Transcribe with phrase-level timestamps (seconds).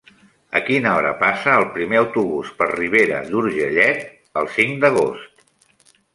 [0.59, 4.03] A quina hora passa el primer autobús per Ribera d'Urgellet
[4.43, 5.97] el cinc d'agost?